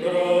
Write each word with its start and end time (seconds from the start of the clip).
grow. 0.00 0.39